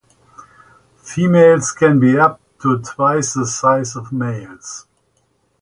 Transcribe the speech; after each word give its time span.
Females 1.03 1.71
can 1.73 1.99
be 1.99 2.17
up 2.17 2.41
to 2.59 2.79
twice 2.81 3.35
the 3.35 3.45
size 3.45 3.95
of 3.95 4.11
males. 4.11 4.87